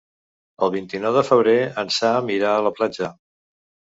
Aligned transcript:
El 0.67 0.71
vint-i-nou 0.75 1.13
de 1.17 1.23
febrer 1.27 1.53
en 1.83 1.93
Sam 1.97 2.33
irà 2.37 2.55
a 2.57 2.65
la 2.69 2.75
platja. 2.79 3.11